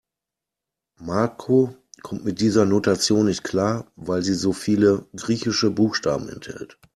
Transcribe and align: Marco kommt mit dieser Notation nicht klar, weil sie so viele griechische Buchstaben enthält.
Marco 0.99 1.75
kommt 2.01 2.25
mit 2.25 2.41
dieser 2.41 2.65
Notation 2.65 3.27
nicht 3.27 3.43
klar, 3.43 3.91
weil 3.95 4.23
sie 4.23 4.33
so 4.33 4.51
viele 4.51 5.05
griechische 5.15 5.69
Buchstaben 5.69 6.27
enthält. 6.27 6.79